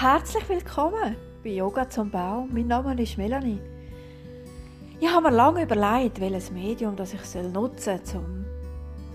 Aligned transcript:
Herzlich 0.00 0.48
willkommen 0.48 1.16
bei 1.42 1.50
Yoga 1.50 1.90
zum 1.90 2.08
Bau. 2.08 2.46
Mein 2.52 2.68
Name 2.68 3.02
ist 3.02 3.18
Melanie. 3.18 3.58
Ich 5.00 5.12
habe 5.12 5.28
mir 5.28 5.36
lange 5.36 5.64
überlegt, 5.64 6.20
welches 6.20 6.52
Medium 6.52 6.94
das 6.94 7.14
ich 7.14 7.34
nutzen 7.52 7.98
soll, 8.04 8.20
um 8.20 8.44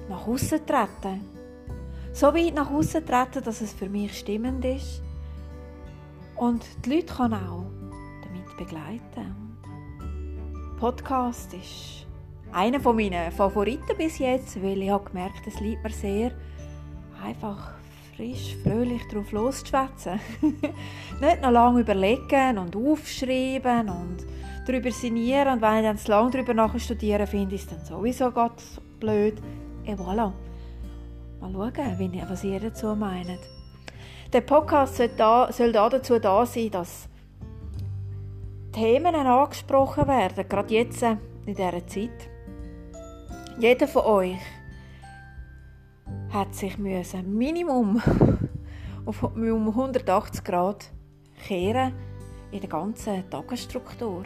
nach 0.10 0.28
außen 0.28 0.60
zu 0.60 0.66
treten. 0.66 1.22
So 2.12 2.34
weit 2.34 2.54
nach 2.54 2.70
außen 2.70 3.06
treten, 3.06 3.42
dass 3.46 3.62
es 3.62 3.72
für 3.72 3.88
mich 3.88 4.20
stimmend 4.20 4.66
ist. 4.66 5.02
Und 6.36 6.66
die 6.84 6.96
Leute 6.96 7.14
kann 7.14 7.34
auch 7.34 7.64
damit 8.22 8.58
begleiten. 8.58 9.58
Podcast 10.82 11.54
ist 11.54 12.06
einer 12.52 12.80
meiner 12.92 13.32
Favoriten 13.32 13.96
bis 13.98 14.18
jetzt, 14.18 14.62
weil 14.62 14.82
ich 14.82 14.90
habe 14.90 15.06
gemerkt, 15.06 15.48
es 15.48 15.62
liegt 15.62 15.82
mir 15.82 15.92
sehr, 15.92 16.34
einfach 17.24 17.72
frisch, 18.16 18.56
fröhlich 18.64 19.02
drauf 19.08 19.32
loszuschwätzen. 19.32 20.20
Nicht 21.22 21.42
noch 21.42 21.52
lange 21.52 21.82
überlegen 21.82 22.58
und 22.58 22.76
aufschreiben 22.76 23.90
und 23.90 24.18
darüber 24.68 24.92
sinnieren 24.92 25.54
und 25.54 25.62
wenn 25.62 25.78
ich 25.78 25.84
dann 25.84 25.98
zu 25.98 26.12
lange 26.12 26.32
darüber 26.32 26.54
nachstudieren 26.54 27.28
finde, 27.28 27.56
ist 27.56 27.72
es 27.72 27.78
dann 27.78 27.86
sowieso 27.86 28.32
ganz 28.32 28.80
blöd. 29.00 29.42
Et 29.86 30.00
voilà. 30.00 30.32
Mal 31.42 31.74
schauen, 31.76 32.22
was 32.30 32.44
ihr 32.44 32.60
dazu 32.60 32.96
meint. 32.96 33.40
Der 34.32 34.42
Podcast 34.42 34.96
soll, 34.96 35.10
da, 35.18 35.52
soll 35.52 35.72
da 35.72 35.90
dazu 35.90 36.18
da 36.20 36.46
sein, 36.46 36.72
dass 36.72 37.10
Themen 38.72 39.14
angesprochen 39.14 40.08
werden, 40.08 40.48
gerade 40.48 40.74
jetzt 40.74 41.04
in 41.04 41.20
dieser 41.46 41.86
Zeit. 41.86 42.30
Jeder 43.60 43.88
von 43.88 44.04
euch 44.04 44.38
hat 46.34 46.56
sich 46.56 46.80
müssen 46.80 47.38
Minimum 47.38 48.02
auf 49.06 49.22
um 49.22 49.68
180 49.68 50.44
Grad 50.44 50.92
kehren 51.46 51.94
in 52.52 52.60
der 52.60 52.70
ganzen 52.70 53.30
Tagesstruktur. 53.30 54.24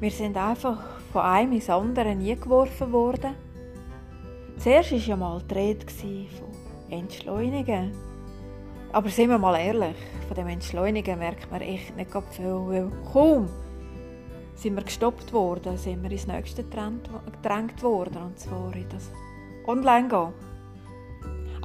Wir 0.00 0.10
sind 0.10 0.38
einfach 0.38 0.82
von 1.12 1.20
einem 1.20 1.52
ins 1.52 1.68
andere 1.68 2.14
nie 2.14 2.34
geworfen 2.34 2.92
worden. 2.92 3.34
Zuerst 4.56 4.92
war 4.92 4.98
ja 4.98 5.16
mal 5.16 5.42
die 5.42 5.54
Rede 5.54 5.86
von 5.86 6.90
Entschleunigen. 6.90 7.92
Aber 8.92 9.10
sind 9.10 9.28
wir 9.28 9.38
mal 9.38 9.58
ehrlich, 9.58 9.96
von 10.26 10.34
dem 10.34 10.48
Entschleunigen 10.48 11.18
merkt 11.18 11.50
man 11.50 11.60
echt 11.60 11.94
nicht 11.94 12.10
viel, 12.30 12.46
weil 12.46 12.90
kaum 13.12 13.50
sind 14.54 14.74
wir 14.74 14.82
gestoppt 14.82 15.30
worden, 15.34 15.76
sind 15.76 16.02
wir 16.02 16.10
ins 16.10 16.26
nächste 16.26 16.64
gedrängt 16.64 17.82
worden, 17.82 18.22
und 18.22 18.38
zwar 18.38 18.74
in 18.74 18.88
das 18.88 19.10
Online-Gehen. 19.66 20.45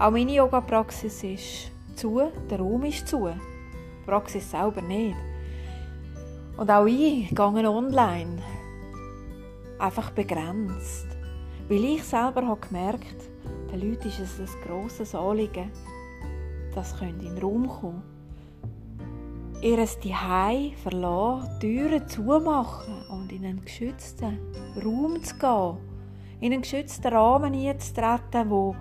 Auch 0.02 0.10
meine 0.10 0.34
Yoga-Praxis 0.34 1.24
ist 1.24 1.72
zu, 1.96 2.20
der 2.50 2.58
Raum 2.58 2.86
ist 2.86 3.08
zu. 3.08 3.28
Die 3.28 4.06
Praxis 4.08 4.50
selber 4.50 4.82
nicht. 4.82 5.16
Und 6.58 6.72
auch 6.72 6.88
ich 6.88 7.30
gehe 7.30 7.70
online. 7.70 8.42
Einfach 9.78 10.10
begrenzt. 10.10 11.06
Weil 11.70 11.84
ich 11.84 12.04
selber 12.04 12.48
habe 12.48 12.68
gemerkt, 12.68 13.30
den 13.72 13.80
Leuten 13.80 14.08
ist 14.08 14.20
es 14.20 14.40
ein 14.40 14.62
grosses 14.66 15.14
Anliegen, 15.14 15.72
sie 16.74 17.06
in 17.06 17.20
den 17.20 17.38
Raum 17.38 17.70
kommen 17.70 18.02
ihr 19.62 19.86
Zuhause 19.86 20.72
verlassen, 20.82 21.60
Türen 21.60 22.08
zumachen 22.10 23.06
und 23.12 23.32
in 23.32 23.46
einen 23.46 23.64
geschützten 23.64 24.40
Raum 24.84 25.22
zu 25.22 25.36
gehen, 25.38 25.78
in 26.40 26.54
einen 26.54 26.64
geschützten 26.64 27.14
Rahmen 27.14 27.54
einzutreten, 27.54 28.50
wo 28.50 28.76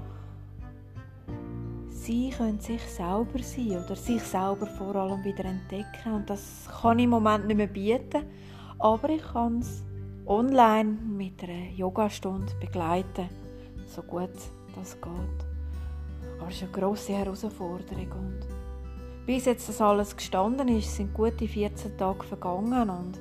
sie 2.00 2.30
können 2.30 2.60
sich 2.60 2.82
selber 2.82 3.38
sein 3.42 3.82
oder 3.84 3.94
sich 3.94 4.22
selber 4.22 4.66
vor 4.66 4.94
allem 4.96 5.22
wieder 5.24 5.44
entdecken. 5.44 6.14
Und 6.14 6.30
das 6.30 6.68
kann 6.80 6.98
ich 6.98 7.04
im 7.04 7.10
Moment 7.10 7.46
nicht 7.46 7.56
mehr 7.56 7.66
bieten, 7.66 8.24
aber 8.78 9.10
ich 9.10 9.22
kann 9.22 9.58
es 9.58 9.82
online 10.26 10.90
mit 10.90 11.42
einer 11.42 11.70
Yogastunde 11.76 12.52
begleiten, 12.60 13.28
so 13.86 14.02
gut 14.02 14.30
das 14.74 14.94
geht. 15.00 15.10
Aber 16.38 16.48
es 16.48 16.56
ist 16.56 16.62
eine 16.62 16.72
grosse 16.72 17.12
Herausforderung. 17.12 18.12
Und 18.12 18.46
bis 19.26 19.44
jetzt 19.44 19.68
das 19.68 19.80
alles 19.80 20.16
gestanden 20.16 20.68
ist, 20.68 20.96
sind 20.96 21.12
gute 21.12 21.46
14 21.46 21.98
Tage 21.98 22.24
vergangen 22.24 22.88
und 22.88 23.20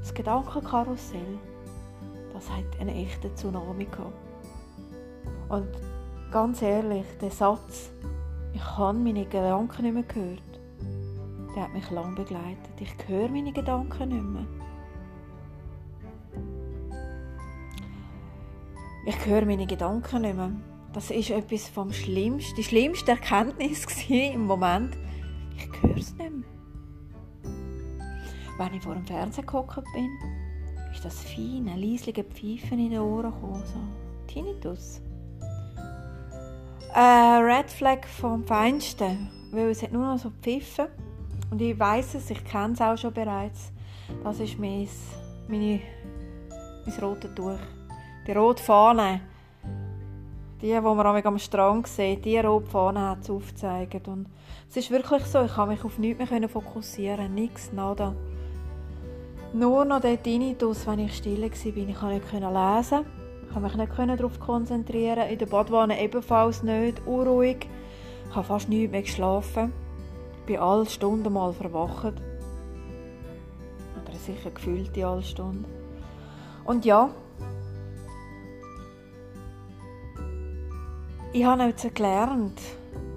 das 0.00 0.14
Gedankenkarussell, 0.14 1.38
das 2.32 2.48
hat 2.50 2.80
einen 2.80 2.96
echten 2.96 3.34
Tsunami 3.34 3.86
gehabt. 3.86 4.14
Und 5.48 5.68
ganz 6.30 6.62
ehrlich, 6.62 7.04
der 7.20 7.30
Satz, 7.30 7.90
ich 8.72 8.78
habe 8.78 8.98
meine 8.98 9.26
Gedanken 9.26 9.82
nicht 9.82 9.92
mehr 9.92 10.02
gehört. 10.02 10.60
Der 11.54 11.64
hat 11.64 11.74
mich 11.74 11.90
lange 11.90 12.16
begleitet. 12.16 12.80
Ich 12.80 13.06
höre 13.06 13.28
meine 13.28 13.52
Gedanken 13.52 14.08
nicht 14.08 14.24
mehr. 14.24 14.46
Ich 19.04 19.26
höre 19.26 19.44
meine 19.44 19.66
Gedanken 19.66 20.22
nicht 20.22 20.36
mehr. 20.36 20.52
Das 20.94 21.10
ist 21.10 21.28
etwas 21.28 21.68
vom 21.68 21.92
Schlimmsten, 21.92 22.56
die 22.56 22.64
schlimmste 22.64 23.10
Erkenntnis 23.10 23.84
im 24.08 24.46
Moment. 24.46 24.96
Ich 25.54 25.82
höre 25.82 25.98
es 25.98 26.14
nicht 26.14 26.32
mehr. 26.32 26.48
Wenn 28.56 28.74
ich 28.74 28.82
vor 28.82 28.94
dem 28.94 29.04
Fernseher 29.04 29.44
gehockt 29.44 29.84
bin, 29.92 30.08
ist 30.94 31.04
das 31.04 31.22
feine, 31.24 31.76
leisliche 31.76 32.24
Pfeifen 32.24 32.78
in 32.78 32.92
den 32.92 33.00
Ohren 33.00 33.34
gekommen. 33.34 33.62
So. 33.66 34.32
Tinnitus. 34.32 35.02
Ein 36.94 37.44
Red 37.44 37.70
Flag 37.70 38.06
vom 38.06 38.44
Feinsten, 38.44 39.30
weil 39.50 39.70
es 39.70 39.82
hat 39.82 39.92
nur 39.92 40.06
noch 40.06 40.18
so 40.18 40.30
Pfiffen. 40.42 40.88
Und 41.50 41.62
ich 41.62 41.78
weiß 41.78 42.16
es, 42.16 42.28
ich 42.28 42.44
kenne 42.44 42.74
es 42.74 42.82
auch 42.82 42.98
schon 42.98 43.14
bereits. 43.14 43.72
Das 44.22 44.38
ist 44.40 44.58
mein, 44.58 44.86
meine, 45.48 45.80
mein 46.84 46.98
rotes 47.00 47.34
Tuch. 47.34 47.56
Die 48.26 48.32
rote 48.32 48.62
Fahne. 48.62 49.22
Die, 50.60 50.66
die 50.66 50.80
man 50.80 51.24
am 51.24 51.38
Strand 51.38 51.86
sieht, 51.86 52.26
die 52.26 52.36
rote 52.36 52.66
Fahne 52.66 53.08
hat 53.08 53.22
es 53.22 53.30
aufgezeigt. 53.30 54.06
Und 54.06 54.26
es 54.68 54.76
ist 54.76 54.90
wirklich 54.90 55.24
so, 55.24 55.42
ich 55.44 55.54
konnte 55.54 55.72
mich 55.72 55.84
auf 55.84 55.96
nichts 55.96 56.30
mehr 56.30 56.46
fokussieren. 56.46 57.34
Nichts, 57.34 57.72
nada. 57.72 58.14
Nur 59.54 59.86
noch 59.86 60.02
der 60.02 60.22
Tinnitus, 60.22 60.86
wenn 60.86 60.98
ich 60.98 61.16
still 61.16 61.40
war, 61.40 61.48
ich 61.48 61.94
konnte 61.94 62.14
nicht 62.16 62.32
lesen 62.34 63.21
ich 63.54 63.60
konnte 63.60 63.78
mich 63.78 64.06
nicht 64.06 64.20
darauf 64.20 64.40
konzentrieren. 64.40 65.28
In 65.28 65.38
der 65.38 65.46
Badwanne 65.46 66.00
ebenfalls 66.02 66.62
nicht. 66.62 67.06
Unruhig. 67.06 67.68
Ich 68.28 68.34
habe 68.34 68.46
fast 68.46 68.68
nicht 68.68 68.90
mehr 68.90 69.02
geschlafen. 69.02 69.72
Ich 70.40 70.46
bin 70.46 70.58
alle 70.58 70.86
Stunden 70.86 71.30
mal 71.32 71.52
verwacht. 71.52 72.14
Oder 74.02 74.18
sicher 74.18 74.50
gefühlt 74.50 74.96
die 74.96 75.04
alle 75.04 75.22
Stunden. 75.22 75.66
Und 76.64 76.86
ja, 76.86 77.10
ich 81.32 81.44
habe 81.44 81.64
jetzt 81.64 81.94
gelernt, 81.94 82.60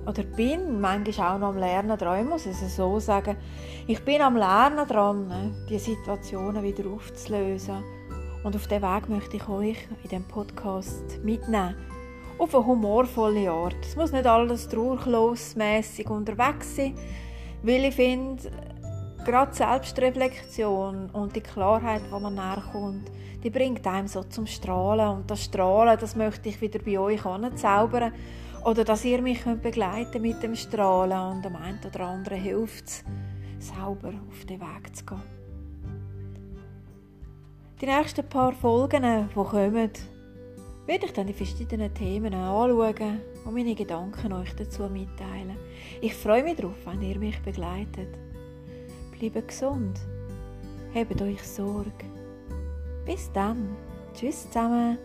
oder 0.05 0.23
bin 0.23 0.81
manchmal 0.81 1.35
auch 1.35 1.39
noch 1.39 1.47
am 1.49 1.57
Lernen 1.57 1.97
dran, 1.97 2.23
ich 2.23 2.29
muss 2.29 2.45
es 2.45 2.75
so 2.75 2.99
sagen, 2.99 3.37
ich 3.87 4.03
bin 4.03 4.21
am 4.21 4.35
Lernen 4.35 4.87
dran, 4.87 5.55
die 5.69 5.79
Situationen 5.79 6.63
wieder 6.63 6.89
aufzulösen 6.89 7.83
und 8.45 8.55
auf 8.55 8.67
diesem 8.67 8.83
Weg 8.83 9.09
möchte 9.09 9.37
ich 9.37 9.49
euch 9.49 9.87
in 10.03 10.09
diesem 10.09 10.23
Podcast 10.27 11.19
mitnehmen. 11.23 11.75
Auf 12.37 12.53
eine 12.53 12.65
humorvolle 12.65 13.49
Art. 13.49 13.75
Es 13.81 13.95
muss 13.95 14.11
nicht 14.11 14.27
alles 14.27 14.69
trauerlosmässig 14.69 16.07
unterwegs 16.11 16.75
sein, 16.75 16.93
weil 17.63 17.85
ich 17.85 17.95
finde, 17.95 18.43
gerade 19.25 19.51
Selbstreflexion 19.51 21.09
und 21.09 21.35
die 21.35 21.41
Klarheit, 21.41 22.03
die 22.05 22.21
man 22.21 22.35
nachkommt, 22.35 23.09
die 23.43 23.49
bringt 23.49 23.87
einem 23.87 24.07
so 24.07 24.23
zum 24.23 24.45
Strahlen. 24.45 25.17
Und 25.17 25.31
das 25.31 25.45
Strahlen, 25.45 25.97
das 25.99 26.15
möchte 26.15 26.49
ich 26.49 26.61
wieder 26.61 26.79
bei 26.79 26.99
euch 26.99 27.25
anzaubern. 27.25 28.13
Oder 28.63 28.83
dass 28.83 29.05
ihr 29.05 29.23
mich 29.23 29.43
begleiten 29.43 30.21
mit 30.21 30.43
dem 30.43 30.55
Strahlen 30.55 31.37
und 31.37 31.45
am 31.47 31.55
einen 31.55 31.79
oder 31.83 32.01
anderen 32.01 32.39
hilft 32.39 32.85
es, 32.85 33.03
sauber 33.59 34.13
auf 34.29 34.45
den 34.45 34.61
Weg 34.61 34.95
zu 34.95 35.03
gehen. 35.03 35.44
Die 37.81 37.87
nächsten 37.87 38.27
paar 38.29 38.53
Folgen, 38.53 39.03
die 39.03 39.33
kommen, 39.33 39.91
werde 40.85 41.05
ich 41.05 41.13
dann 41.13 41.27
die 41.27 41.33
verschiedenen 41.33 41.93
Themen 41.93 42.33
anschauen 42.33 43.19
und 43.43 43.53
meine 43.53 43.75
Gedanken 43.75 44.31
euch 44.31 44.55
dazu 44.55 44.83
mitteilen. 44.83 45.57
Ich 45.99 46.13
freue 46.13 46.43
mich 46.43 46.55
darauf, 46.55 46.77
wenn 46.85 47.01
ihr 47.01 47.19
mich 47.19 47.41
begleitet. 47.41 48.17
Bleibt 49.19 49.49
gesund, 49.49 49.99
habt 50.93 51.21
euch 51.21 51.43
Sorge. 51.43 51.91
Bis 53.05 53.29
dann. 53.33 53.75
Tschüss 54.13 54.47
zusammen. 54.47 54.97